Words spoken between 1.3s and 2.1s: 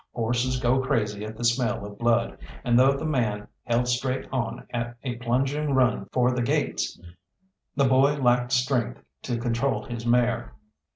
the smell of